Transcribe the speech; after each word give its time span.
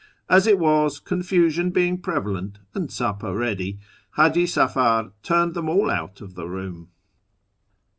As 0.27 0.47
it 0.47 0.57
was, 0.57 0.99
confusion 0.99 1.69
being 1.69 1.99
prevalent, 1.99 2.57
and 2.73 2.91
supper 2.91 3.35
ready, 3.35 3.77
H;iji 4.17 4.49
Safar 4.49 5.11
turned 5.21 5.53
them 5.53 5.69
all 5.69 5.91
out 5.91 6.21
of 6.21 6.33
the 6.33 6.47
room. 6.49 6.89